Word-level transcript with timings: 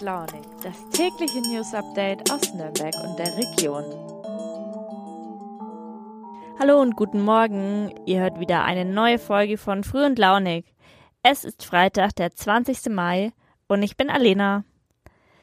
Launig, 0.00 0.46
das 0.62 0.88
tägliche 0.90 1.40
News 1.42 1.74
Update 1.74 2.30
aus 2.32 2.54
Nürnberg 2.54 2.94
und 3.04 3.18
der 3.18 3.36
Region. 3.36 3.84
Hallo 6.58 6.80
und 6.80 6.96
guten 6.96 7.20
Morgen. 7.20 7.94
Ihr 8.06 8.20
hört 8.20 8.40
wieder 8.40 8.64
eine 8.64 8.86
neue 8.86 9.18
Folge 9.18 9.58
von 9.58 9.84
Früh 9.84 10.04
und 10.06 10.18
Launig. 10.18 10.64
Es 11.22 11.44
ist 11.44 11.64
Freitag, 11.64 12.16
der 12.16 12.34
20. 12.34 12.88
Mai 12.88 13.32
und 13.68 13.82
ich 13.82 13.98
bin 13.98 14.08
Alena. 14.08 14.64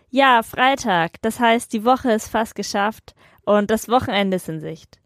Ja, 0.09 0.41
Freitag, 0.41 1.21
das 1.21 1.39
heißt, 1.39 1.71
die 1.71 1.85
Woche 1.85 2.11
ist 2.11 2.27
fast 2.27 2.55
geschafft 2.55 3.13
und 3.45 3.69
das 3.69 3.89
Wochenende 3.89 4.37
ist 4.37 4.49
in 4.49 4.59
Sicht. 4.59 4.99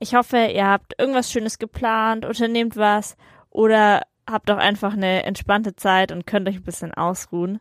Ich 0.00 0.16
hoffe, 0.16 0.46
ihr 0.52 0.66
habt 0.66 0.98
irgendwas 0.98 1.30
Schönes 1.30 1.58
geplant, 1.58 2.24
unternehmt 2.24 2.76
was 2.76 3.16
oder 3.50 4.02
habt 4.28 4.50
auch 4.50 4.58
einfach 4.58 4.94
eine 4.94 5.22
entspannte 5.22 5.76
Zeit 5.76 6.10
und 6.10 6.26
könnt 6.26 6.48
euch 6.48 6.56
ein 6.56 6.64
bisschen 6.64 6.92
ausruhen. 6.92 7.60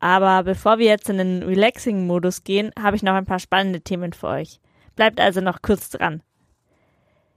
Aber 0.00 0.42
bevor 0.44 0.78
wir 0.78 0.86
jetzt 0.86 1.08
in 1.08 1.18
den 1.18 1.42
Relaxing-Modus 1.42 2.44
gehen, 2.44 2.70
habe 2.78 2.96
ich 2.96 3.02
noch 3.02 3.14
ein 3.14 3.26
paar 3.26 3.38
spannende 3.38 3.80
Themen 3.80 4.12
für 4.12 4.28
euch. 4.28 4.60
Bleibt 4.94 5.20
also 5.20 5.40
noch 5.40 5.62
kurz 5.62 5.90
dran. 5.90 6.22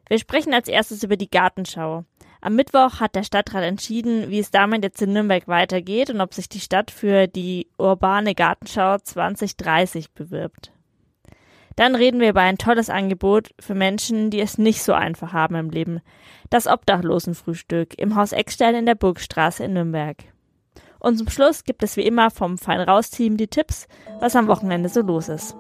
Wir 0.07 0.19
sprechen 0.19 0.53
als 0.53 0.67
erstes 0.67 1.03
über 1.03 1.17
die 1.17 1.29
Gartenschau. 1.29 2.03
Am 2.41 2.55
Mittwoch 2.55 2.99
hat 2.99 3.15
der 3.15 3.23
Stadtrat 3.23 3.63
entschieden, 3.63 4.29
wie 4.29 4.39
es 4.39 4.49
damit 4.49 4.83
jetzt 4.83 5.01
in 5.01 5.13
Nürnberg 5.13 5.47
weitergeht 5.47 6.09
und 6.09 6.21
ob 6.21 6.33
sich 6.33 6.49
die 6.49 6.61
Stadt 6.61 6.89
für 6.89 7.27
die 7.27 7.67
urbane 7.77 8.33
Gartenschau 8.33 8.97
2030 8.97 10.11
bewirbt. 10.13 10.71
Dann 11.75 11.95
reden 11.95 12.19
wir 12.19 12.29
über 12.29 12.41
ein 12.41 12.57
tolles 12.57 12.89
Angebot 12.89 13.51
für 13.59 13.75
Menschen, 13.75 14.31
die 14.31 14.41
es 14.41 14.57
nicht 14.57 14.83
so 14.83 14.93
einfach 14.93 15.31
haben 15.31 15.55
im 15.55 15.69
Leben. 15.69 16.01
Das 16.49 16.67
Obdachlosenfrühstück 16.67 17.97
im 17.97 18.15
Haus 18.15 18.31
Eckstein 18.31 18.75
in 18.75 18.85
der 18.85 18.95
Burgstraße 18.95 19.63
in 19.65 19.73
Nürnberg. 19.73 20.17
Und 20.99 21.17
zum 21.17 21.29
Schluss 21.29 21.63
gibt 21.63 21.83
es 21.83 21.97
wie 21.97 22.05
immer 22.05 22.29
vom 22.29 22.57
Fein 22.57 22.81
Raus 22.81 23.09
Team 23.09 23.37
die 23.37 23.47
Tipps, 23.47 23.87
was 24.19 24.35
am 24.35 24.47
Wochenende 24.47 24.89
so 24.89 25.01
los 25.01 25.29
ist. 25.29 25.55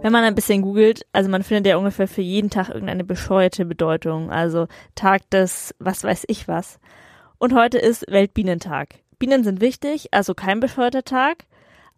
Wenn 0.00 0.12
man 0.12 0.22
ein 0.22 0.36
bisschen 0.36 0.62
googelt, 0.62 1.06
also 1.12 1.28
man 1.28 1.42
findet 1.42 1.66
ja 1.66 1.76
ungefähr 1.76 2.06
für 2.06 2.22
jeden 2.22 2.50
Tag 2.50 2.68
irgendeine 2.68 3.02
bescheuerte 3.02 3.64
Bedeutung, 3.64 4.30
also 4.30 4.68
Tag 4.94 5.28
des 5.30 5.74
was 5.80 6.04
weiß 6.04 6.24
ich 6.28 6.46
was. 6.46 6.78
Und 7.38 7.52
heute 7.52 7.78
ist 7.78 8.06
Weltbienentag. 8.08 8.94
Bienen 9.18 9.42
sind 9.42 9.60
wichtig, 9.60 10.08
also 10.12 10.34
kein 10.34 10.60
bescheuerter 10.60 11.02
Tag. 11.02 11.46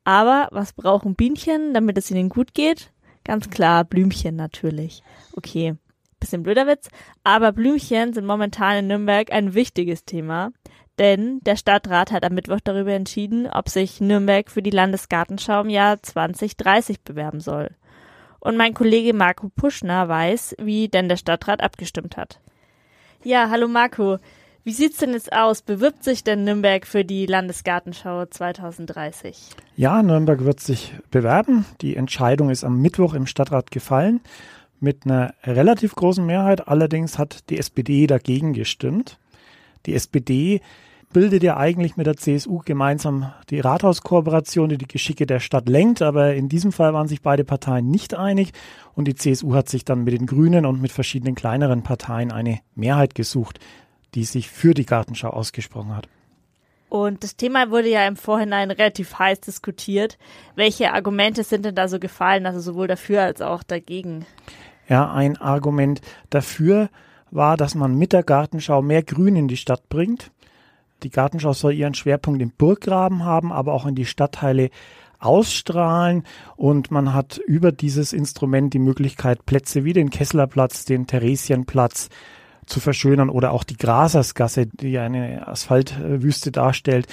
Aber 0.04 0.48
was 0.50 0.72
brauchen 0.72 1.14
Bienchen, 1.14 1.74
damit 1.74 1.98
es 1.98 2.10
ihnen 2.10 2.30
gut 2.30 2.54
geht? 2.54 2.90
Ganz 3.24 3.50
klar, 3.50 3.84
Blümchen 3.84 4.34
natürlich. 4.34 5.02
Okay, 5.36 5.76
bisschen 6.20 6.42
blöder 6.42 6.66
Witz, 6.66 6.88
aber 7.24 7.52
Blümchen 7.52 8.12
sind 8.12 8.26
momentan 8.26 8.78
in 8.78 8.86
Nürnberg 8.86 9.32
ein 9.32 9.54
wichtiges 9.54 10.04
Thema, 10.04 10.52
denn 10.98 11.40
der 11.40 11.56
Stadtrat 11.56 12.12
hat 12.12 12.24
am 12.24 12.34
Mittwoch 12.34 12.60
darüber 12.62 12.92
entschieden, 12.92 13.48
ob 13.48 13.68
sich 13.68 14.00
Nürnberg 14.00 14.50
für 14.50 14.62
die 14.62 14.70
Landesgartenschau 14.70 15.62
im 15.62 15.70
Jahr 15.70 16.02
2030 16.02 17.00
bewerben 17.00 17.40
soll. 17.40 17.70
Und 18.38 18.56
mein 18.56 18.74
Kollege 18.74 19.14
Marco 19.14 19.48
Puschner 19.48 20.08
weiß, 20.08 20.56
wie 20.58 20.88
denn 20.88 21.08
der 21.08 21.16
Stadtrat 21.16 21.62
abgestimmt 21.62 22.16
hat. 22.16 22.40
Ja, 23.22 23.48
hallo 23.50 23.66
Marco. 23.66 24.18
Wie 24.62 24.72
sieht's 24.72 24.98
denn 24.98 25.12
jetzt 25.12 25.32
aus? 25.32 25.62
Bewirbt 25.62 26.04
sich 26.04 26.22
denn 26.22 26.44
Nürnberg 26.44 26.86
für 26.86 27.02
die 27.02 27.24
Landesgartenschau 27.24 28.26
2030? 28.26 29.38
Ja, 29.76 30.02
Nürnberg 30.02 30.44
wird 30.44 30.60
sich 30.60 30.92
bewerben. 31.10 31.64
Die 31.80 31.96
Entscheidung 31.96 32.50
ist 32.50 32.62
am 32.62 32.80
Mittwoch 32.80 33.14
im 33.14 33.26
Stadtrat 33.26 33.70
gefallen 33.70 34.20
mit 34.80 35.04
einer 35.04 35.34
relativ 35.44 35.94
großen 35.94 36.24
Mehrheit. 36.24 36.68
Allerdings 36.68 37.18
hat 37.18 37.50
die 37.50 37.58
SPD 37.58 38.06
dagegen 38.06 38.52
gestimmt. 38.52 39.18
Die 39.86 39.94
SPD 39.94 40.60
bildet 41.12 41.42
ja 41.42 41.56
eigentlich 41.56 41.96
mit 41.96 42.06
der 42.06 42.16
CSU 42.16 42.60
gemeinsam 42.64 43.32
die 43.50 43.60
Rathauskooperation, 43.60 44.68
die 44.68 44.78
die 44.78 44.86
Geschicke 44.86 45.26
der 45.26 45.40
Stadt 45.40 45.68
lenkt. 45.68 46.02
Aber 46.02 46.34
in 46.34 46.48
diesem 46.48 46.72
Fall 46.72 46.94
waren 46.94 47.08
sich 47.08 47.22
beide 47.22 47.44
Parteien 47.44 47.90
nicht 47.90 48.14
einig 48.14 48.52
und 48.94 49.06
die 49.06 49.14
CSU 49.14 49.54
hat 49.54 49.68
sich 49.68 49.84
dann 49.84 50.04
mit 50.04 50.14
den 50.14 50.26
Grünen 50.26 50.66
und 50.66 50.80
mit 50.80 50.92
verschiedenen 50.92 51.34
kleineren 51.34 51.82
Parteien 51.82 52.32
eine 52.32 52.60
Mehrheit 52.74 53.14
gesucht 53.14 53.58
die 54.14 54.24
sich 54.24 54.50
für 54.50 54.74
die 54.74 54.86
Gartenschau 54.86 55.30
ausgesprochen 55.30 55.96
hat. 55.96 56.08
Und 56.88 57.22
das 57.22 57.36
Thema 57.36 57.70
wurde 57.70 57.88
ja 57.88 58.06
im 58.06 58.16
Vorhinein 58.16 58.70
relativ 58.72 59.18
heiß 59.18 59.40
diskutiert. 59.40 60.18
Welche 60.56 60.92
Argumente 60.92 61.44
sind 61.44 61.64
denn 61.64 61.76
da 61.76 61.86
so 61.86 62.00
gefallen, 62.00 62.46
also 62.46 62.60
sowohl 62.60 62.88
dafür 62.88 63.22
als 63.22 63.40
auch 63.40 63.62
dagegen? 63.62 64.26
Ja, 64.90 65.12
ein 65.12 65.36
Argument 65.36 66.00
dafür 66.30 66.90
war, 67.30 67.56
dass 67.56 67.76
man 67.76 67.94
mit 67.94 68.12
der 68.12 68.24
Gartenschau 68.24 68.82
mehr 68.82 69.04
Grün 69.04 69.36
in 69.36 69.46
die 69.46 69.56
Stadt 69.56 69.88
bringt. 69.88 70.32
Die 71.04 71.10
Gartenschau 71.10 71.52
soll 71.52 71.74
ihren 71.74 71.94
Schwerpunkt 71.94 72.42
im 72.42 72.50
Burggraben 72.50 73.24
haben, 73.24 73.52
aber 73.52 73.72
auch 73.72 73.86
in 73.86 73.94
die 73.94 74.04
Stadtteile 74.04 74.68
ausstrahlen 75.20 76.24
und 76.56 76.90
man 76.90 77.14
hat 77.14 77.38
über 77.38 77.70
dieses 77.70 78.12
Instrument 78.12 78.74
die 78.74 78.78
Möglichkeit, 78.80 79.46
Plätze 79.46 79.84
wie 79.84 79.92
den 79.92 80.10
Kesslerplatz, 80.10 80.86
den 80.86 81.06
Theresienplatz, 81.06 82.08
zu 82.70 82.80
verschönern 82.80 83.28
oder 83.28 83.52
auch 83.52 83.64
die 83.64 83.76
Grasersgasse, 83.76 84.66
die 84.66 84.98
eine 84.98 85.46
Asphaltwüste 85.46 86.52
darstellt, 86.52 87.06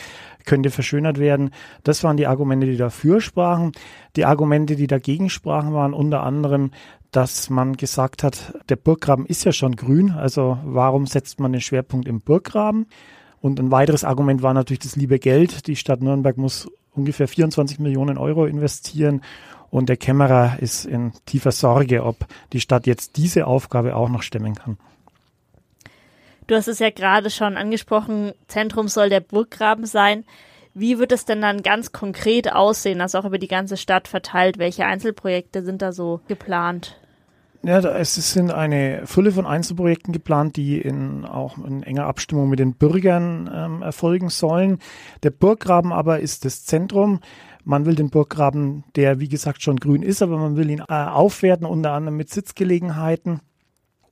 könnte 0.45 0.69
verschönert 0.69 1.17
werden. 1.19 1.49
Das 1.83 2.03
waren 2.03 2.15
die 2.15 2.27
Argumente, 2.27 2.67
die 2.67 2.77
dafür 2.77 3.19
sprachen. 3.19 3.73
Die 4.15 4.23
Argumente, 4.23 4.75
die 4.75 4.87
dagegen 4.87 5.29
sprachen, 5.29 5.73
waren 5.73 5.93
unter 5.93 6.23
anderem, 6.23 6.71
dass 7.11 7.49
man 7.49 7.77
gesagt 7.77 8.23
hat, 8.23 8.53
der 8.69 8.75
Burggraben 8.75 9.25
ist 9.25 9.43
ja 9.43 9.51
schon 9.51 9.75
grün, 9.75 10.11
also 10.11 10.57
warum 10.63 11.05
setzt 11.07 11.39
man 11.39 11.51
den 11.51 11.61
Schwerpunkt 11.61 12.07
im 12.07 12.19
Burggraben? 12.19 12.87
Und 13.39 13.59
ein 13.59 13.71
weiteres 13.71 14.03
Argument 14.03 14.41
war 14.41 14.53
natürlich 14.53 14.79
das 14.79 14.95
liebe 14.95 15.19
Geld. 15.19 15.67
Die 15.67 15.75
Stadt 15.75 16.01
Nürnberg 16.01 16.37
muss 16.37 16.69
ungefähr 16.93 17.27
24 17.27 17.79
Millionen 17.79 18.17
Euro 18.17 18.45
investieren 18.45 19.21
und 19.69 19.89
der 19.89 19.97
Kämmerer 19.97 20.57
ist 20.59 20.85
in 20.85 21.11
tiefer 21.25 21.51
Sorge, 21.51 22.03
ob 22.03 22.25
die 22.53 22.61
Stadt 22.61 22.87
jetzt 22.87 23.17
diese 23.17 23.47
Aufgabe 23.47 23.95
auch 23.95 24.09
noch 24.09 24.23
stemmen 24.23 24.55
kann. 24.55 24.77
Du 26.47 26.55
hast 26.55 26.67
es 26.67 26.79
ja 26.79 26.89
gerade 26.89 27.29
schon 27.29 27.57
angesprochen, 27.57 28.31
Zentrum 28.47 28.87
soll 28.87 29.09
der 29.09 29.19
Burggraben 29.19 29.85
sein. 29.85 30.23
Wie 30.79 30.99
wird 30.99 31.11
es 31.11 31.25
denn 31.25 31.41
dann 31.41 31.63
ganz 31.63 31.91
konkret 31.91 32.53
aussehen, 32.53 33.01
also 33.01 33.17
auch 33.17 33.25
über 33.25 33.39
die 33.39 33.47
ganze 33.47 33.77
Stadt 33.77 34.07
verteilt? 34.07 34.59
Welche 34.59 34.85
Einzelprojekte 34.85 35.63
sind 35.63 35.81
da 35.81 35.91
so 35.91 36.21
geplant? 36.27 36.99
Ja, 37.63 37.79
es 37.79 38.13
sind 38.13 38.51
eine 38.51 39.01
Fülle 39.05 39.31
von 39.31 39.47
Einzelprojekten 39.47 40.13
geplant, 40.13 40.55
die 40.55 40.79
in, 40.79 41.25
auch 41.25 41.57
in 41.57 41.81
enger 41.81 42.05
Abstimmung 42.05 42.47
mit 42.49 42.59
den 42.59 42.75
Bürgern 42.75 43.49
ähm, 43.51 43.81
erfolgen 43.81 44.29
sollen. 44.29 44.77
Der 45.23 45.31
Burggraben 45.31 45.91
aber 45.91 46.19
ist 46.19 46.45
das 46.45 46.63
Zentrum. 46.63 47.21
Man 47.63 47.87
will 47.87 47.95
den 47.95 48.11
Burggraben, 48.11 48.83
der 48.95 49.19
wie 49.19 49.29
gesagt 49.29 49.63
schon 49.63 49.77
grün 49.77 50.03
ist, 50.03 50.21
aber 50.21 50.37
man 50.37 50.57
will 50.57 50.69
ihn 50.69 50.83
äh, 50.87 50.93
aufwerten, 50.93 51.65
unter 51.65 51.93
anderem 51.93 52.17
mit 52.17 52.29
Sitzgelegenheiten. 52.29 53.41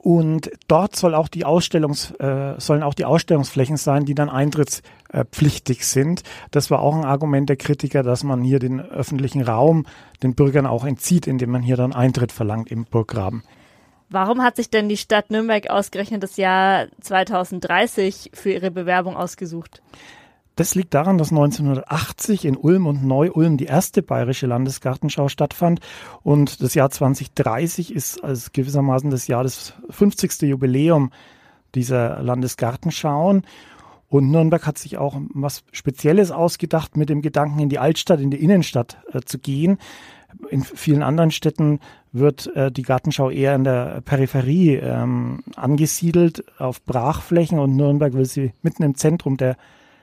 Und 0.05 0.51
dort 0.67 0.95
soll 0.95 1.15
auch 1.15 1.27
die 1.27 1.45
Ausstellungs, 1.45 2.11
äh, 2.19 2.59
sollen 2.59 2.83
auch 2.83 2.93
die 2.93 3.05
Ausstellungsflächen 3.05 3.75
sein, 3.75 4.05
die 4.05 4.13
dann 4.13 4.29
eintrittspflichtig 4.29 5.83
sind. 5.83 6.21
Das 6.51 6.69
war 6.69 6.83
auch 6.83 6.93
ein 6.93 7.03
Argument 7.03 7.49
der 7.49 7.55
Kritiker, 7.55 8.03
dass 8.03 8.23
man 8.23 8.43
hier 8.43 8.59
den 8.59 8.79
öffentlichen 8.79 9.41
Raum 9.41 9.87
den 10.21 10.35
Bürgern 10.35 10.67
auch 10.67 10.85
entzieht, 10.85 11.25
indem 11.25 11.49
man 11.49 11.63
hier 11.63 11.75
dann 11.75 11.91
Eintritt 11.91 12.31
verlangt 12.31 12.69
im 12.69 12.85
Burggraben. 12.85 13.41
Warum 14.07 14.43
hat 14.43 14.57
sich 14.57 14.69
denn 14.69 14.89
die 14.89 14.97
Stadt 14.97 15.31
Nürnberg 15.31 15.71
ausgerechnet 15.71 16.21
das 16.21 16.37
Jahr 16.37 16.85
2030 17.01 18.29
für 18.31 18.51
ihre 18.51 18.69
Bewerbung 18.69 19.17
ausgesucht? 19.17 19.81
Das 20.55 20.73
liegt 20.73 20.93
daran, 20.93 21.17
dass 21.17 21.31
1980 21.31 22.45
in 22.45 22.55
Ulm 22.55 22.87
und 22.87 23.03
Neu-Ulm 23.03 23.57
die 23.57 23.65
erste 23.65 24.01
bayerische 24.01 24.47
Landesgartenschau 24.47 25.27
stattfand 25.27 25.81
und 26.23 26.61
das 26.61 26.75
Jahr 26.75 26.89
2030 26.89 27.93
ist 27.93 28.23
als 28.23 28.53
gewissermaßen 28.53 29.09
das 29.09 29.27
Jahr 29.27 29.43
des 29.43 29.73
50. 29.89 30.43
Jubiläum 30.43 31.11
dieser 31.75 32.21
Landesgartenschauen. 32.21 33.45
Und 34.07 34.31
Nürnberg 34.31 34.65
hat 34.65 34.77
sich 34.77 34.97
auch 34.97 35.19
was 35.33 35.63
Spezielles 35.73 36.31
ausgedacht, 36.31 36.95
mit 36.95 37.09
dem 37.09 37.21
Gedanken, 37.21 37.59
in 37.59 37.69
die 37.69 37.79
Altstadt, 37.79 38.21
in 38.21 38.31
die 38.31 38.41
Innenstadt 38.41 38.97
äh, 39.11 39.21
zu 39.21 39.39
gehen. 39.39 39.77
In 40.49 40.63
vielen 40.63 41.03
anderen 41.03 41.31
Städten 41.31 41.79
wird 42.13 42.47
äh, 42.55 42.71
die 42.71 42.83
Gartenschau 42.83 43.29
eher 43.29 43.55
in 43.55 43.65
der 43.65 44.01
Peripherie 44.01 44.75
ähm, 44.75 45.43
angesiedelt, 45.55 46.45
auf 46.59 46.83
Brachflächen 46.83 47.59
und 47.59 47.75
Nürnberg 47.75 48.13
will 48.13 48.25
sie 48.25 48.53
mitten 48.61 48.83
im 48.83 48.95
Zentrum 48.95 49.37
der 49.37 49.57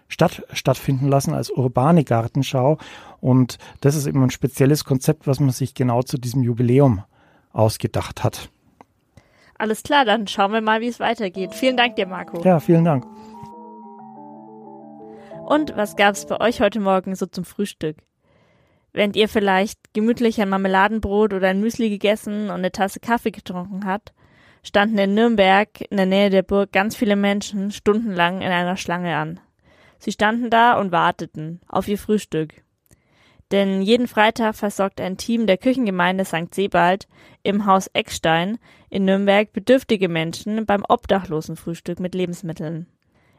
Stadt 0.09 0.43
stattfinden 0.53 1.09
lassen 1.09 1.35
als 1.35 1.51
urbane 1.51 2.05
Gartenschau. 2.05 2.79
Und 3.21 3.59
das 3.81 3.95
ist 3.95 4.07
eben 4.07 4.23
ein 4.23 4.31
spezielles 4.31 4.85
Konzept, 4.85 5.27
was 5.27 5.41
man 5.41 5.51
sich 5.51 5.75
genau 5.75 6.03
zu 6.03 6.19
diesem 6.19 6.43
Jubiläum 6.43 7.03
ausgedacht 7.53 8.25
hat. 8.25 8.51
Alles 9.59 9.83
klar, 9.83 10.05
dann 10.05 10.27
schauen 10.27 10.53
wir 10.53 10.61
mal, 10.61 10.81
wie 10.81 10.89
es 10.89 10.99
weitergeht. 11.01 11.55
Vielen 11.55 11.77
Dank 11.77 11.97
dir, 11.97 12.07
Marco. 12.07 12.43
Ja, 12.43 12.59
vielen 12.59 12.85
Dank. 12.85 13.07
Und 15.47 15.77
was 15.77 15.97
gab 15.97 16.15
es 16.15 16.27
bei 16.27 16.41
euch 16.41 16.61
heute 16.61 16.81
Morgen 16.81 17.15
so 17.15 17.27
zum 17.27 17.45
Frühstück? 17.45 17.97
Während 18.93 19.17
ihr 19.17 19.29
vielleicht 19.29 19.95
gemütlich 19.95 20.41
ein 20.41 20.49
Marmeladenbrot 20.49 21.33
oder 21.33 21.49
ein 21.49 21.61
Müsli 21.61 21.91
gegessen 21.91 22.45
und 22.45 22.57
eine 22.57 22.73
Tasse 22.73 23.01
Kaffee 23.01 23.31
getrunken 23.31 23.87
habt, 23.87 24.13
standen 24.63 24.99
in 24.99 25.15
Nürnberg 25.15 25.69
in 25.91 25.97
der 25.97 26.07
Nähe 26.07 26.31
der 26.31 26.43
Burg 26.43 26.73
ganz 26.73 26.95
viele 26.95 27.17
Menschen 27.17 27.71
stundenlang 27.71 28.43
in 28.43 28.51
einer 28.51 28.77
Schlange 28.77 29.17
an. 29.17 29.41
Sie 30.03 30.11
standen 30.11 30.51
da 30.51 30.81
und 30.81 30.91
warteten 30.91 31.61
auf 31.69 31.87
ihr 31.87 31.97
Frühstück. 31.97 32.55
Denn 33.53 33.83
jeden 33.83 34.09
Freitag 34.09 34.57
versorgt 34.57 35.01
ein 35.01 35.17
Team 35.17 35.47
der 35.47 35.59
Küchengemeinde 35.59 36.25
St. 36.25 36.53
Sebald 36.53 37.07
im 37.45 37.67
Haus 37.67 37.87
Eckstein 37.93 38.59
in 38.91 39.05
Nürnberg 39.05 39.53
bedürftige 39.53 40.09
Menschen 40.09 40.67
beim 40.67 40.85
Obdachlosenfrühstück 40.89 42.01
mit 42.01 42.17
Lebensmitteln. 42.17 42.89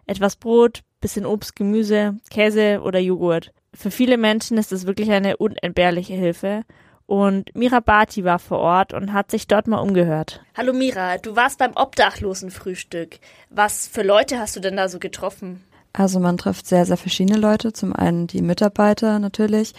Etwas 0.06 0.38
Brot, 0.38 0.84
bisschen 1.02 1.26
Obst, 1.26 1.58
Gemüse, 1.58 2.18
Käse 2.30 2.80
oder 2.82 3.00
Joghurt. 3.00 3.52
Für 3.74 3.92
viele 3.92 4.18
Menschen 4.18 4.58
ist 4.58 4.72
es 4.72 4.88
wirklich 4.88 5.12
eine 5.12 5.36
unentbehrliche 5.36 6.14
Hilfe. 6.14 6.64
Und 7.06 7.54
Mira 7.56 7.82
Bati 7.82 8.24
war 8.24 8.40
vor 8.40 8.60
Ort 8.60 8.94
und 8.94 9.12
hat 9.12 9.32
sich 9.32 9.48
dort 9.48 9.68
mal 9.68 9.80
umgehört. 9.80 10.42
Hallo 10.56 10.72
Mira, 10.72 11.18
du 11.18 11.36
warst 11.36 11.60
beim 11.60 11.74
Obdachlosenfrühstück. 11.76 13.20
Was 13.50 13.86
für 13.86 14.04
Leute 14.04 14.40
hast 14.40 14.56
du 14.56 14.62
denn 14.62 14.78
da 14.78 14.88
so 14.88 15.00
getroffen? 15.00 15.62
Also 15.94 16.20
man 16.20 16.38
trifft 16.38 16.68
sehr, 16.68 16.86
sehr 16.86 16.98
verschiedene 16.98 17.40
Leute. 17.40 17.72
Zum 17.72 17.94
einen 17.94 18.28
die 18.28 18.42
Mitarbeiter 18.42 19.20
natürlich, 19.20 19.74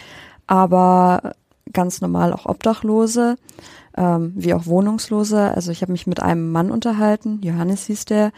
aber 0.47 1.35
ganz 1.73 2.01
normal 2.01 2.31
auch 2.31 2.45
Obdachlose, 2.45 3.35
ähm, 3.97 4.33
wie 4.35 4.53
auch 4.53 4.65
Wohnungslose. 4.65 5.53
Also 5.53 5.71
ich 5.71 5.81
habe 5.81 5.91
mich 5.91 6.07
mit 6.07 6.21
einem 6.21 6.51
Mann 6.51 6.71
unterhalten, 6.71 7.41
Johannes 7.43 7.85
hieß 7.85 8.05
der. 8.05 8.31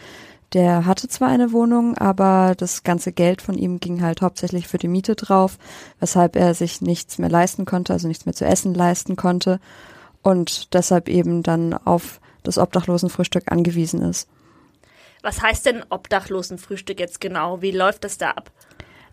Der 0.54 0.86
hatte 0.86 1.10
zwar 1.10 1.28
eine 1.28 1.52
Wohnung, 1.52 1.98
aber 1.98 2.56
das 2.58 2.84
ganze 2.84 3.12
Geld 3.12 3.42
von 3.42 3.58
ihm 3.58 3.82
ging 3.82 4.02
halt 4.02 4.22
hauptsächlich 4.22 4.68
für 4.70 4.78
die 4.78 4.88
Miete 4.88 5.16
drauf, 5.16 5.58
weshalb 6.00 6.38
er 6.38 6.54
sich 6.54 6.82
nichts 6.82 7.18
mehr 7.18 7.30
leisten 7.30 7.66
konnte, 7.66 7.92
also 7.92 8.08
nichts 8.08 8.26
mehr 8.26 8.34
zu 8.34 8.46
essen 8.46 8.74
leisten 8.74 9.18
konnte 9.18 9.60
und 10.24 10.74
deshalb 10.74 11.10
eben 11.10 11.44
dann 11.44 11.74
auf 11.74 12.22
das 12.44 12.58
Obdachlosenfrühstück 12.58 13.52
angewiesen 13.52 14.02
ist. 14.02 14.30
Was 15.22 15.42
heißt 15.42 15.66
denn 15.66 15.84
Obdachlosenfrühstück 15.90 17.00
jetzt 17.00 17.22
genau? 17.22 17.62
Wie 17.62 17.72
läuft 17.72 18.04
das 18.04 18.18
da 18.18 18.32
ab? 18.32 18.52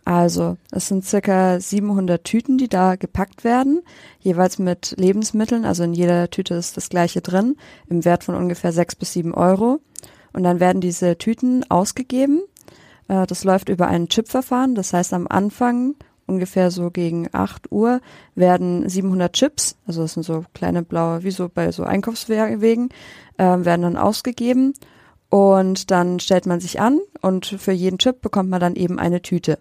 Also, 0.04 0.58
es 0.70 0.88
sind 0.88 1.04
circa 1.04 1.58
700 1.58 2.22
Tüten, 2.22 2.58
die 2.58 2.68
da 2.68 2.96
gepackt 2.96 3.42
werden, 3.42 3.80
jeweils 4.20 4.58
mit 4.58 4.94
Lebensmitteln. 4.98 5.64
Also 5.64 5.82
in 5.82 5.94
jeder 5.94 6.28
Tüte 6.28 6.54
ist 6.54 6.76
das 6.76 6.90
gleiche 6.90 7.22
drin, 7.22 7.56
im 7.88 8.04
Wert 8.04 8.24
von 8.24 8.34
ungefähr 8.34 8.72
sechs 8.72 8.94
bis 8.94 9.14
sieben 9.14 9.32
Euro. 9.32 9.80
Und 10.34 10.42
dann 10.42 10.60
werden 10.60 10.82
diese 10.82 11.16
Tüten 11.16 11.64
ausgegeben. 11.70 12.42
Äh, 13.08 13.26
das 13.26 13.44
läuft 13.44 13.70
über 13.70 13.86
ein 13.86 14.08
Chipverfahren. 14.08 14.74
Das 14.74 14.92
heißt, 14.92 15.14
am 15.14 15.26
Anfang 15.26 15.94
ungefähr 16.26 16.70
so 16.70 16.90
gegen 16.90 17.28
8 17.32 17.72
Uhr 17.72 18.00
werden 18.34 18.86
700 18.88 19.32
Chips, 19.32 19.76
also 19.86 20.02
das 20.02 20.14
sind 20.14 20.22
so 20.22 20.44
kleine 20.54 20.82
blaue, 20.82 21.22
wie 21.22 21.30
so 21.30 21.50
bei 21.52 21.70
so 21.70 21.84
Einkaufswegen, 21.84 22.88
äh, 23.36 23.42
werden 23.44 23.82
dann 23.82 23.96
ausgegeben 23.98 24.74
und 25.34 25.90
dann 25.90 26.20
stellt 26.20 26.46
man 26.46 26.60
sich 26.60 26.80
an 26.80 27.00
und 27.20 27.46
für 27.46 27.72
jeden 27.72 27.98
Chip 27.98 28.20
bekommt 28.20 28.50
man 28.50 28.60
dann 28.60 28.76
eben 28.76 29.00
eine 29.00 29.20
Tüte. 29.20 29.58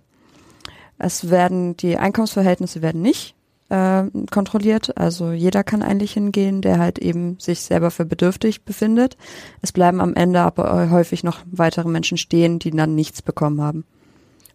Es 0.99 1.31
werden 1.31 1.75
die 1.77 1.97
Einkommensverhältnisse 1.97 2.83
werden 2.83 3.01
nicht 3.01 3.33
äh, 3.69 4.03
kontrolliert, 4.29 4.95
also 4.99 5.31
jeder 5.31 5.63
kann 5.63 5.81
eigentlich 5.81 6.13
hingehen, 6.13 6.61
der 6.61 6.77
halt 6.77 6.99
eben 6.99 7.39
sich 7.39 7.61
selber 7.61 7.89
für 7.89 8.05
bedürftig 8.05 8.65
befindet. 8.65 9.17
Es 9.63 9.71
bleiben 9.71 9.99
am 9.99 10.13
Ende 10.13 10.41
aber 10.41 10.91
häufig 10.91 11.23
noch 11.23 11.39
weitere 11.51 11.89
Menschen 11.89 12.19
stehen, 12.19 12.59
die 12.59 12.69
dann 12.69 12.93
nichts 12.93 13.23
bekommen 13.23 13.59
haben. 13.59 13.83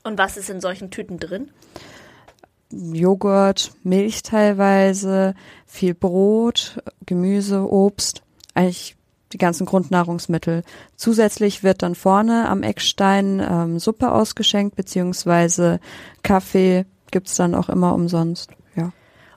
Und 0.04 0.18
was 0.18 0.36
ist 0.36 0.50
in 0.50 0.60
solchen 0.60 0.92
Tüten 0.92 1.18
drin? 1.18 1.50
Joghurt, 2.70 3.72
Milch 3.82 4.22
teilweise, 4.22 5.34
viel 5.66 5.94
Brot, 5.94 6.80
Gemüse, 7.06 7.68
Obst. 7.68 8.22
Eigentlich 8.54 8.97
die 9.32 9.38
ganzen 9.38 9.66
Grundnahrungsmittel. 9.66 10.62
Zusätzlich 10.96 11.62
wird 11.62 11.82
dann 11.82 11.94
vorne 11.94 12.48
am 12.48 12.62
Eckstein 12.62 13.40
ähm, 13.40 13.78
Suppe 13.78 14.12
ausgeschenkt, 14.12 14.76
beziehungsweise 14.76 15.80
Kaffee 16.22 16.86
gibt's 17.10 17.36
dann 17.36 17.54
auch 17.54 17.68
immer 17.68 17.94
umsonst. 17.94 18.50
Ja. 18.76 18.92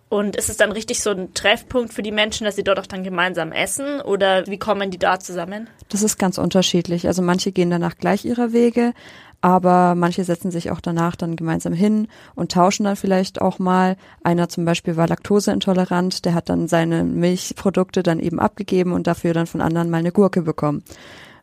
Und 0.10 0.36
ist 0.36 0.50
es 0.50 0.58
dann 0.58 0.72
richtig 0.72 1.02
so 1.02 1.12
ein 1.12 1.34
Treffpunkt 1.34 1.94
für 1.94 2.04
die 2.04 2.12
Menschen, 2.12 2.46
dass 2.46 2.56
sie 2.56 2.64
dort 2.64 2.80
auch 2.80 2.86
dann 2.86 3.04
gemeinsam 3.04 3.52
essen 3.52 4.02
oder 4.02 4.48
wie 4.48 4.58
kommen 4.58 4.92
die 4.92 5.00
da 5.00 5.20
zusammen? 5.20 5.70
Das 5.90 6.04
ist 6.04 6.18
ganz 6.18 6.38
unterschiedlich. 6.38 7.08
Also 7.08 7.22
manche 7.22 7.52
gehen 7.52 7.70
danach 7.70 7.98
gleich 7.98 8.26
ihrer 8.26 8.54
Wege, 8.54 8.94
aber 9.42 9.96
manche 9.96 10.24
setzen 10.24 10.52
sich 10.52 10.70
auch 10.72 10.80
danach 10.80 11.16
dann 11.16 11.36
gemeinsam 11.36 11.74
hin 11.74 12.08
und 12.36 12.52
tauschen 12.52 12.84
dann 12.84 12.96
vielleicht 12.96 13.42
auch 13.42 13.58
mal. 13.58 13.98
Einer 14.24 14.50
zum 14.50 14.66
Beispiel 14.66 14.98
war 14.98 15.08
laktoseintolerant, 15.08 16.26
der 16.26 16.36
hat 16.36 16.50
dann 16.50 16.68
seine 16.68 17.04
Milchprodukte 17.04 18.04
dann 18.04 18.20
eben 18.20 18.40
abgegeben 18.40 18.94
und 18.94 19.08
dafür 19.08 19.34
dann 19.34 19.48
von 19.48 19.62
anderen 19.62 19.90
mal 19.90 19.98
eine 19.98 20.12
Gurke 20.12 20.44
bekommen. 20.44 20.84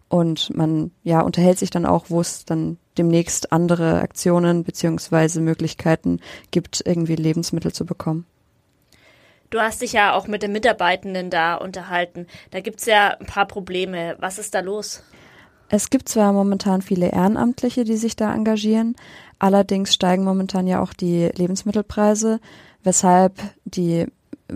Und 0.09 0.57
man 0.57 0.93
ja 1.03 1.21
unterhält 1.21 1.59
sich 1.59 1.71
dann 1.71 1.85
auch, 1.85 2.07
wo 2.09 2.21
es 2.21 2.45
dann 2.45 2.79
demnächst 2.97 3.53
andere 3.53 4.01
Aktionen 4.01 4.65
beziehungsweise 4.65 5.41
Möglichkeiten 5.41 6.21
gibt, 6.51 6.83
irgendwie 6.87 7.17
Lebensmittel 7.17 7.73
zu 7.73 7.85
bekommen. 7.85 8.25
Du 9.51 9.61
hast 9.61 9.81
dich 9.83 9.93
ja 9.93 10.15
auch 10.15 10.27
mit 10.27 10.43
den 10.43 10.53
Mitarbeitenden 10.53 11.31
da 11.31 11.57
unterhalten. 11.57 12.27
Da 12.51 12.61
gibt's 12.61 12.87
ja 12.87 13.17
ein 13.19 13.27
paar 13.27 13.47
Probleme. 13.47 14.17
Was 14.19 14.39
ist 14.39 14.55
da 14.55 14.61
los? 14.61 15.03
Es 15.71 15.91
gibt 15.91 16.09
zwar 16.09 16.33
momentan 16.33 16.81
viele 16.81 17.13
Ehrenamtliche, 17.13 17.85
die 17.85 17.97
sich 17.97 18.17
da 18.17 18.35
engagieren, 18.35 18.97
allerdings 19.39 19.93
steigen 19.93 20.25
momentan 20.25 20.67
ja 20.67 20.81
auch 20.81 20.95
die 20.95 21.29
Lebensmittelpreise, 21.35 22.41
weshalb 22.83 23.35
die 23.65 24.07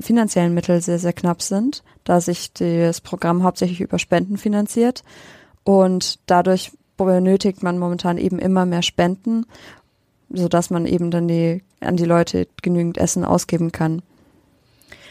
finanziellen 0.00 0.54
Mittel 0.54 0.80
sehr, 0.80 0.98
sehr 0.98 1.12
knapp 1.12 1.42
sind, 1.42 1.82
da 2.04 2.20
sich 2.20 2.52
das 2.54 3.02
Programm 3.02 3.42
hauptsächlich 3.42 3.82
über 3.82 3.98
Spenden 3.98 4.38
finanziert 4.38 5.04
und 5.64 6.18
dadurch 6.26 6.72
benötigt 6.96 7.62
man 7.62 7.78
momentan 7.78 8.16
eben 8.16 8.38
immer 8.38 8.64
mehr 8.64 8.82
Spenden, 8.82 9.44
sodass 10.30 10.70
man 10.70 10.86
eben 10.86 11.10
dann 11.10 11.28
die, 11.28 11.62
an 11.80 11.96
die 11.96 12.04
Leute 12.04 12.48
genügend 12.62 12.96
Essen 12.96 13.24
ausgeben 13.24 13.70
kann. 13.70 14.02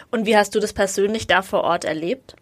Und 0.09 0.25
wie 0.25 0.35
hast 0.35 0.55
du 0.55 0.59
das 0.59 0.73
persönlich 0.73 1.27
da 1.27 1.41
vor 1.41 1.63
Ort 1.63 1.85
erlebt? 1.85 2.35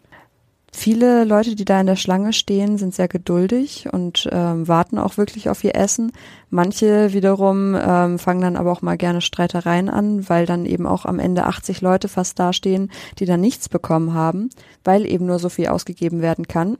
Viele 0.72 1.24
Leute, 1.24 1.56
die 1.56 1.64
da 1.64 1.80
in 1.80 1.88
der 1.88 1.96
Schlange 1.96 2.32
stehen, 2.32 2.78
sind 2.78 2.94
sehr 2.94 3.08
geduldig 3.08 3.88
und 3.92 4.28
ähm, 4.30 4.68
warten 4.68 4.98
auch 4.98 5.16
wirklich 5.16 5.50
auf 5.50 5.64
ihr 5.64 5.74
Essen. 5.74 6.12
Manche 6.48 7.12
wiederum 7.12 7.74
ähm, 7.74 8.18
fangen 8.20 8.40
dann 8.40 8.56
aber 8.56 8.70
auch 8.70 8.80
mal 8.80 8.96
gerne 8.96 9.20
Streitereien 9.20 9.88
an, 9.88 10.28
weil 10.28 10.46
dann 10.46 10.66
eben 10.66 10.86
auch 10.86 11.06
am 11.06 11.18
Ende 11.18 11.44
80 11.44 11.80
Leute 11.80 12.08
fast 12.08 12.38
dastehen, 12.38 12.90
die 13.18 13.24
dann 13.24 13.40
nichts 13.40 13.68
bekommen 13.68 14.14
haben, 14.14 14.50
weil 14.84 15.06
eben 15.06 15.26
nur 15.26 15.40
so 15.40 15.48
viel 15.48 15.66
ausgegeben 15.66 16.22
werden 16.22 16.46
kann. 16.46 16.78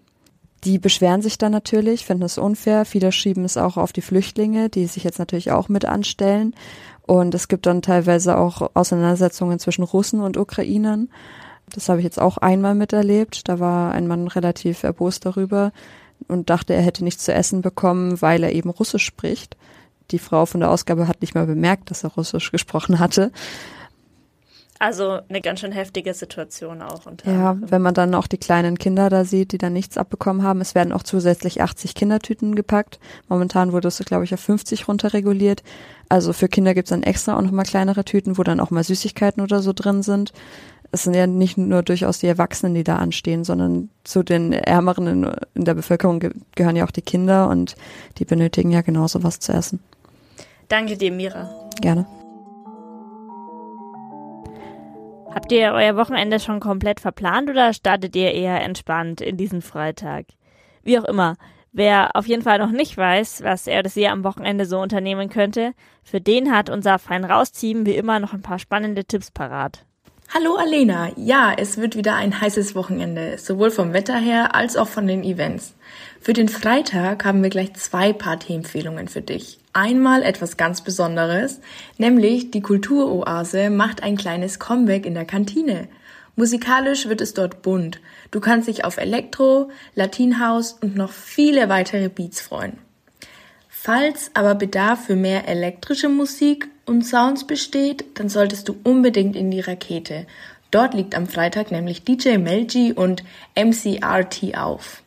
Die 0.64 0.78
beschweren 0.78 1.22
sich 1.22 1.38
dann 1.38 1.52
natürlich, 1.52 2.04
finden 2.04 2.24
es 2.24 2.38
unfair. 2.38 2.84
Viele 2.84 3.12
schieben 3.12 3.44
es 3.44 3.56
auch 3.56 3.76
auf 3.76 3.92
die 3.92 4.02
Flüchtlinge, 4.02 4.68
die 4.68 4.86
sich 4.86 5.04
jetzt 5.04 5.18
natürlich 5.18 5.50
auch 5.50 5.68
mit 5.68 5.84
anstellen. 5.86 6.54
Und 7.06 7.34
es 7.34 7.48
gibt 7.48 7.66
dann 7.66 7.82
teilweise 7.82 8.38
auch 8.38 8.70
Auseinandersetzungen 8.74 9.58
zwischen 9.58 9.82
Russen 9.82 10.20
und 10.20 10.36
Ukrainern. 10.36 11.08
Das 11.74 11.88
habe 11.88 12.00
ich 12.00 12.04
jetzt 12.04 12.20
auch 12.20 12.38
einmal 12.38 12.74
miterlebt. 12.74 13.48
Da 13.48 13.58
war 13.58 13.92
ein 13.92 14.06
Mann 14.06 14.28
relativ 14.28 14.82
erbost 14.82 15.26
darüber 15.26 15.72
und 16.28 16.50
dachte, 16.50 16.74
er 16.74 16.82
hätte 16.82 17.04
nichts 17.04 17.24
zu 17.24 17.32
essen 17.32 17.62
bekommen, 17.62 18.20
weil 18.20 18.42
er 18.42 18.52
eben 18.52 18.70
Russisch 18.70 19.04
spricht. 19.04 19.56
Die 20.10 20.18
Frau 20.18 20.46
von 20.46 20.60
der 20.60 20.70
Ausgabe 20.70 21.08
hat 21.08 21.20
nicht 21.20 21.34
mal 21.34 21.46
bemerkt, 21.46 21.90
dass 21.90 22.04
er 22.04 22.10
Russisch 22.10 22.52
gesprochen 22.52 22.98
hatte. 22.98 23.32
Also 24.82 25.18
eine 25.28 25.42
ganz 25.42 25.60
schön 25.60 25.72
heftige 25.72 26.14
Situation 26.14 26.80
auch. 26.80 27.02
ja, 27.26 27.54
wenn 27.60 27.82
man 27.82 27.92
dann 27.92 28.14
auch 28.14 28.26
die 28.26 28.38
kleinen 28.38 28.78
Kinder 28.78 29.10
da 29.10 29.26
sieht, 29.26 29.52
die 29.52 29.58
dann 29.58 29.74
nichts 29.74 29.98
abbekommen 29.98 30.42
haben. 30.42 30.62
Es 30.62 30.74
werden 30.74 30.94
auch 30.94 31.02
zusätzlich 31.02 31.60
80 31.60 31.94
Kindertüten 31.94 32.54
gepackt. 32.54 32.98
Momentan 33.28 33.72
wurde 33.72 33.88
es, 33.88 33.98
glaube 33.98 34.24
ich, 34.24 34.32
auf 34.32 34.40
50 34.40 34.88
runterreguliert. 34.88 35.62
Also 36.08 36.32
für 36.32 36.48
Kinder 36.48 36.72
gibt 36.72 36.86
es 36.86 36.90
dann 36.90 37.02
extra 37.02 37.36
auch 37.36 37.42
nochmal 37.42 37.66
kleinere 37.66 38.06
Tüten, 38.06 38.38
wo 38.38 38.42
dann 38.42 38.58
auch 38.58 38.70
mal 38.70 38.82
Süßigkeiten 38.82 39.42
oder 39.42 39.60
so 39.60 39.74
drin 39.74 40.02
sind 40.02 40.32
es 40.92 41.04
sind 41.04 41.14
ja 41.14 41.26
nicht 41.26 41.56
nur 41.56 41.82
durchaus 41.82 42.18
die 42.18 42.26
Erwachsenen, 42.26 42.74
die 42.74 42.84
da 42.84 42.96
anstehen, 42.96 43.44
sondern 43.44 43.90
zu 44.04 44.22
den 44.22 44.52
Ärmeren 44.52 45.06
in, 45.06 45.30
in 45.54 45.64
der 45.64 45.74
Bevölkerung 45.74 46.20
ge 46.20 46.32
gehören 46.56 46.76
ja 46.76 46.84
auch 46.84 46.90
die 46.90 47.02
Kinder 47.02 47.48
und 47.48 47.76
die 48.18 48.24
benötigen 48.24 48.70
ja 48.70 48.80
genauso 48.80 49.22
was 49.22 49.38
zu 49.38 49.52
essen. 49.52 49.80
Danke 50.68 50.96
dir, 50.96 51.12
Mira. 51.12 51.50
Gerne. 51.80 52.06
Habt 55.32 55.52
ihr 55.52 55.72
euer 55.72 55.96
Wochenende 55.96 56.40
schon 56.40 56.58
komplett 56.58 56.98
verplant 56.98 57.48
oder 57.48 57.72
startet 57.72 58.16
ihr 58.16 58.32
eher 58.32 58.60
entspannt 58.62 59.20
in 59.20 59.36
diesen 59.36 59.62
Freitag? 59.62 60.26
Wie 60.82 60.98
auch 60.98 61.04
immer, 61.04 61.36
wer 61.72 62.16
auf 62.16 62.26
jeden 62.26 62.42
Fall 62.42 62.58
noch 62.58 62.72
nicht 62.72 62.96
weiß, 62.96 63.42
was 63.44 63.68
er 63.68 63.84
das 63.84 63.94
hier 63.94 64.10
am 64.10 64.24
Wochenende 64.24 64.66
so 64.66 64.80
unternehmen 64.80 65.28
könnte, 65.28 65.72
für 66.02 66.20
den 66.20 66.52
hat 66.52 66.68
unser 66.68 66.98
Fein 66.98 67.24
Rausteam 67.24 67.86
wie 67.86 67.94
immer 67.94 68.18
noch 68.18 68.32
ein 68.32 68.42
paar 68.42 68.58
spannende 68.58 69.04
Tipps 69.04 69.30
parat. 69.30 69.86
Hallo 70.32 70.54
Alena, 70.54 71.10
ja, 71.16 71.52
es 71.56 71.76
wird 71.76 71.96
wieder 71.96 72.14
ein 72.14 72.40
heißes 72.40 72.76
Wochenende, 72.76 73.36
sowohl 73.36 73.72
vom 73.72 73.92
Wetter 73.92 74.16
her 74.16 74.54
als 74.54 74.76
auch 74.76 74.86
von 74.86 75.08
den 75.08 75.24
Events. 75.24 75.74
Für 76.20 76.32
den 76.32 76.48
Freitag 76.48 77.24
haben 77.24 77.42
wir 77.42 77.50
gleich 77.50 77.74
zwei 77.74 78.12
Partyempfehlungen 78.12 79.08
für 79.08 79.22
dich. 79.22 79.58
Einmal 79.72 80.22
etwas 80.22 80.56
ganz 80.56 80.82
Besonderes, 80.82 81.58
nämlich 81.98 82.52
die 82.52 82.60
Kulturoase 82.60 83.70
macht 83.70 84.04
ein 84.04 84.16
kleines 84.16 84.60
Comeback 84.60 85.04
in 85.04 85.14
der 85.14 85.24
Kantine. 85.24 85.88
Musikalisch 86.36 87.08
wird 87.08 87.22
es 87.22 87.34
dort 87.34 87.62
bunt. 87.62 88.00
Du 88.30 88.38
kannst 88.38 88.68
dich 88.68 88.84
auf 88.84 88.98
Elektro, 88.98 89.72
Latinhaus 89.96 90.74
und 90.80 90.94
noch 90.94 91.10
viele 91.10 91.68
weitere 91.68 92.08
Beats 92.08 92.40
freuen. 92.40 92.78
Falls 93.82 94.30
aber 94.34 94.56
Bedarf 94.56 95.06
für 95.06 95.16
mehr 95.16 95.48
elektrische 95.48 96.10
Musik 96.10 96.68
und 96.84 97.06
Sounds 97.06 97.46
besteht, 97.46 98.04
dann 98.18 98.28
solltest 98.28 98.68
du 98.68 98.76
unbedingt 98.84 99.34
in 99.34 99.50
die 99.50 99.60
Rakete. 99.60 100.26
Dort 100.70 100.92
liegt 100.92 101.14
am 101.14 101.26
Freitag 101.26 101.70
nämlich 101.70 102.04
DJ 102.04 102.36
Melji 102.36 102.92
und 102.92 103.24
MCRT 103.56 104.58
auf. 104.58 105.02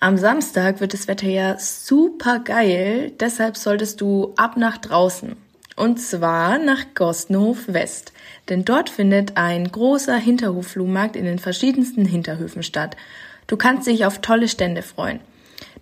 Am 0.00 0.16
Samstag 0.16 0.80
wird 0.80 0.94
das 0.94 1.06
Wetter 1.06 1.28
ja 1.28 1.58
super 1.58 2.38
geil, 2.38 3.12
deshalb 3.20 3.58
solltest 3.58 4.00
du 4.00 4.32
ab 4.38 4.56
nach 4.56 4.78
draußen. 4.78 5.36
Und 5.76 6.00
zwar 6.00 6.56
nach 6.56 6.82
Gostenhof 6.94 7.64
West. 7.66 8.14
Denn 8.48 8.64
dort 8.64 8.88
findet 8.88 9.36
ein 9.36 9.70
großer 9.70 10.16
Hinterhofflohmarkt 10.16 11.14
in 11.14 11.26
den 11.26 11.38
verschiedensten 11.38 12.06
Hinterhöfen 12.06 12.62
statt. 12.62 12.96
Du 13.46 13.58
kannst 13.58 13.86
dich 13.86 14.06
auf 14.06 14.22
tolle 14.22 14.48
Stände 14.48 14.80
freuen. 14.80 15.20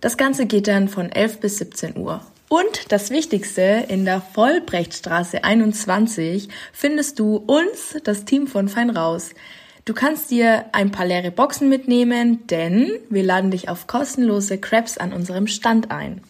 Das 0.01 0.17
Ganze 0.17 0.45
geht 0.45 0.67
dann 0.67 0.87
von 0.87 1.11
11 1.11 1.39
bis 1.39 1.57
17 1.57 1.97
Uhr. 1.97 2.21
Und 2.47 2.91
das 2.91 3.09
Wichtigste, 3.09 3.85
in 3.87 4.05
der 4.05 4.21
Vollbrechtstraße 4.21 5.43
21 5.43 6.49
findest 6.73 7.19
du 7.19 7.37
uns, 7.37 7.97
das 8.03 8.25
Team 8.25 8.47
von 8.47 8.69
Fein 8.69 8.91
Raus. 8.91 9.31
Du 9.85 9.93
kannst 9.93 10.31
dir 10.31 10.65
ein 10.71 10.91
paar 10.91 11.05
leere 11.05 11.31
Boxen 11.31 11.69
mitnehmen, 11.69 12.45
denn 12.47 12.91
wir 13.09 13.23
laden 13.23 13.51
dich 13.51 13.69
auf 13.69 13.87
kostenlose 13.87 14.57
Crabs 14.57 14.97
an 14.97 15.13
unserem 15.13 15.47
Stand 15.47 15.91
ein. 15.91 16.21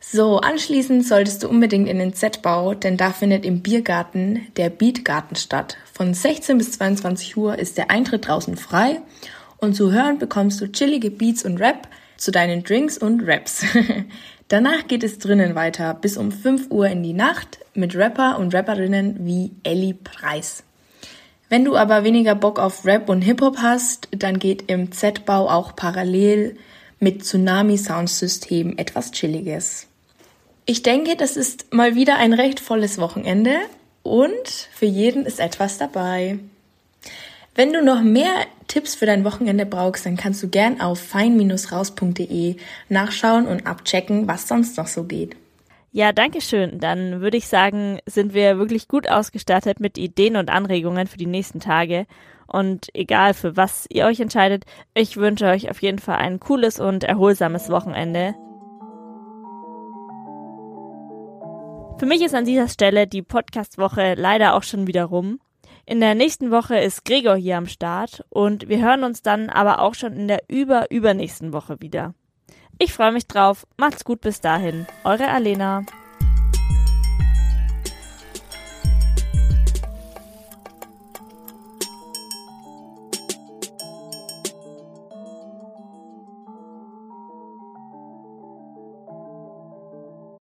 So, 0.00 0.38
anschließend 0.38 1.06
solltest 1.06 1.42
du 1.42 1.48
unbedingt 1.48 1.88
in 1.88 1.98
den 1.98 2.12
Z-Bau, 2.12 2.74
denn 2.74 2.96
da 2.98 3.12
findet 3.12 3.46
im 3.46 3.62
Biergarten 3.62 4.46
der 4.56 4.68
Beatgarten 4.68 5.36
statt. 5.36 5.78
Von 5.92 6.12
16 6.12 6.58
bis 6.58 6.72
22 6.72 7.36
Uhr 7.36 7.58
ist 7.58 7.78
der 7.78 7.90
Eintritt 7.90 8.28
draußen 8.28 8.56
frei 8.56 9.00
und 9.58 9.74
zu 9.74 9.92
hören 9.92 10.18
bekommst 10.18 10.60
du 10.60 10.70
chillige 10.70 11.10
Beats 11.10 11.44
und 11.44 11.58
Rap 11.58 11.88
zu 12.22 12.30
deinen 12.30 12.62
Drinks 12.62 12.96
und 12.98 13.26
Raps. 13.26 13.64
Danach 14.48 14.86
geht 14.86 15.02
es 15.02 15.18
drinnen 15.18 15.56
weiter 15.56 15.92
bis 15.94 16.16
um 16.16 16.30
5 16.30 16.70
Uhr 16.70 16.86
in 16.86 17.02
die 17.02 17.14
Nacht 17.14 17.58
mit 17.74 17.96
Rapper 17.96 18.38
und 18.38 18.54
Rapperinnen 18.54 19.26
wie 19.26 19.50
Ellie 19.64 19.94
Preis. 19.94 20.62
Wenn 21.48 21.64
du 21.64 21.76
aber 21.76 22.04
weniger 22.04 22.36
Bock 22.36 22.60
auf 22.60 22.86
Rap 22.86 23.08
und 23.08 23.22
Hip-Hop 23.22 23.58
hast, 23.58 24.08
dann 24.12 24.38
geht 24.38 24.70
im 24.70 24.92
Z-Bau 24.92 25.50
auch 25.50 25.74
parallel 25.74 26.56
mit 27.00 27.24
Tsunami 27.24 27.76
Soundsystem 27.76 28.78
etwas 28.78 29.10
Chilliges. 29.10 29.88
Ich 30.64 30.84
denke, 30.84 31.16
das 31.16 31.36
ist 31.36 31.72
mal 31.74 31.96
wieder 31.96 32.18
ein 32.18 32.32
recht 32.32 32.60
volles 32.60 32.98
Wochenende 32.98 33.56
und 34.04 34.48
für 34.72 34.86
jeden 34.86 35.26
ist 35.26 35.40
etwas 35.40 35.76
dabei. 35.78 36.38
Wenn 37.54 37.74
du 37.74 37.84
noch 37.84 38.00
mehr 38.00 38.32
Tipps 38.66 38.94
für 38.94 39.04
dein 39.04 39.24
Wochenende 39.24 39.66
brauchst, 39.66 40.06
dann 40.06 40.16
kannst 40.16 40.42
du 40.42 40.48
gern 40.48 40.80
auf 40.80 40.98
fein-raus.de 40.98 42.56
nachschauen 42.88 43.46
und 43.46 43.66
abchecken, 43.66 44.26
was 44.26 44.48
sonst 44.48 44.78
noch 44.78 44.86
so 44.86 45.04
geht. 45.04 45.36
Ja, 45.90 46.12
danke 46.12 46.40
schön. 46.40 46.80
Dann 46.80 47.20
würde 47.20 47.36
ich 47.36 47.48
sagen, 47.48 47.98
sind 48.06 48.32
wir 48.32 48.56
wirklich 48.56 48.88
gut 48.88 49.06
ausgestattet 49.06 49.80
mit 49.80 49.98
Ideen 49.98 50.36
und 50.36 50.48
Anregungen 50.48 51.06
für 51.06 51.18
die 51.18 51.26
nächsten 51.26 51.60
Tage. 51.60 52.06
Und 52.46 52.88
egal 52.94 53.34
für 53.34 53.54
was 53.54 53.86
ihr 53.90 54.06
euch 54.06 54.20
entscheidet, 54.20 54.64
ich 54.94 55.18
wünsche 55.18 55.44
euch 55.44 55.68
auf 55.68 55.82
jeden 55.82 55.98
Fall 55.98 56.16
ein 56.16 56.40
cooles 56.40 56.80
und 56.80 57.04
erholsames 57.04 57.68
Wochenende. 57.68 58.34
Für 61.98 62.06
mich 62.06 62.22
ist 62.22 62.34
an 62.34 62.46
dieser 62.46 62.68
Stelle 62.68 63.06
die 63.06 63.22
Podcast-Woche 63.22 64.14
leider 64.16 64.54
auch 64.54 64.62
schon 64.62 64.86
wieder 64.86 65.04
rum. 65.04 65.38
In 65.84 66.00
der 66.00 66.14
nächsten 66.14 66.50
Woche 66.50 66.78
ist 66.78 67.04
Gregor 67.04 67.36
hier 67.36 67.56
am 67.56 67.66
Start 67.66 68.24
und 68.28 68.68
wir 68.68 68.80
hören 68.80 69.02
uns 69.02 69.22
dann 69.22 69.50
aber 69.50 69.80
auch 69.80 69.94
schon 69.94 70.12
in 70.14 70.28
der 70.28 70.44
über-übernächsten 70.48 71.52
Woche 71.52 71.80
wieder. 71.80 72.14
Ich 72.78 72.92
freue 72.92 73.12
mich 73.12 73.26
drauf. 73.26 73.66
Macht's 73.76 74.04
gut 74.04 74.20
bis 74.20 74.40
dahin. 74.40 74.86
Eure 75.04 75.28
Alena. 75.28 75.84